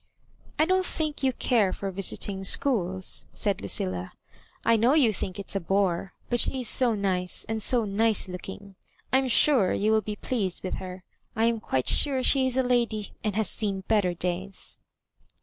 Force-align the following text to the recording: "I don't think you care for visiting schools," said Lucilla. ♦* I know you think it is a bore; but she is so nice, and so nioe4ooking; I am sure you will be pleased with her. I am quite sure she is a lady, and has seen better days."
"I 0.57 0.65
don't 0.65 0.83
think 0.83 1.21
you 1.21 1.31
care 1.31 1.71
for 1.71 1.91
visiting 1.91 2.43
schools," 2.43 3.27
said 3.33 3.61
Lucilla. 3.61 4.13
♦* 4.15 4.31
I 4.65 4.75
know 4.75 4.95
you 4.95 5.13
think 5.13 5.37
it 5.37 5.49
is 5.51 5.55
a 5.55 5.59
bore; 5.59 6.13
but 6.27 6.39
she 6.39 6.61
is 6.61 6.67
so 6.67 6.95
nice, 6.95 7.45
and 7.47 7.61
so 7.61 7.85
nioe4ooking; 7.85 8.73
I 9.13 9.19
am 9.19 9.27
sure 9.27 9.73
you 9.73 9.91
will 9.91 10.01
be 10.01 10.15
pleased 10.15 10.63
with 10.63 10.77
her. 10.81 11.03
I 11.35 11.45
am 11.45 11.59
quite 11.59 11.87
sure 11.87 12.23
she 12.23 12.47
is 12.47 12.57
a 12.57 12.63
lady, 12.63 13.13
and 13.23 13.35
has 13.35 13.47
seen 13.47 13.81
better 13.87 14.15
days." 14.15 14.79